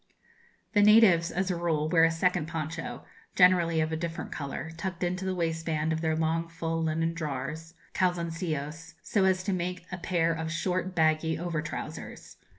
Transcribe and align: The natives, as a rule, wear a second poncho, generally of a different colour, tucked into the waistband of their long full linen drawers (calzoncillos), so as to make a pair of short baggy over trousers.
The 0.73 0.81
natives, 0.81 1.29
as 1.29 1.51
a 1.51 1.55
rule, 1.55 1.87
wear 1.87 2.03
a 2.03 2.09
second 2.09 2.47
poncho, 2.47 3.05
generally 3.35 3.79
of 3.81 3.91
a 3.91 3.95
different 3.95 4.31
colour, 4.31 4.71
tucked 4.75 5.03
into 5.03 5.25
the 5.25 5.35
waistband 5.35 5.93
of 5.93 6.01
their 6.01 6.15
long 6.15 6.47
full 6.47 6.81
linen 6.81 7.13
drawers 7.13 7.75
(calzoncillos), 7.93 8.95
so 9.03 9.25
as 9.25 9.43
to 9.43 9.53
make 9.53 9.85
a 9.91 9.99
pair 9.99 10.33
of 10.33 10.51
short 10.51 10.95
baggy 10.95 11.37
over 11.37 11.61
trousers. 11.61 12.37